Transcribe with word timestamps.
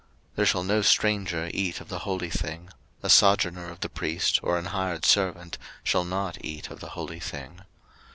03:022:010 0.29 0.35
There 0.37 0.45
shall 0.47 0.63
no 0.63 0.81
stranger 0.81 1.49
eat 1.53 1.79
of 1.79 1.89
the 1.89 1.99
holy 1.99 2.31
thing: 2.31 2.71
a 3.03 3.09
sojourner 3.11 3.69
of 3.69 3.81
the 3.81 3.87
priest, 3.89 4.39
or 4.41 4.57
an 4.57 4.65
hired 4.73 5.05
servant, 5.05 5.59
shall 5.83 6.05
not 6.05 6.43
eat 6.43 6.71
of 6.71 6.79
the 6.79 6.89
holy 6.97 7.19
thing. 7.19 7.61